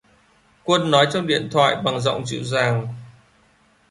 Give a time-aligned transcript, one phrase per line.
[0.63, 2.87] Quân nói trong điện thoại bằng giọng dịu dàng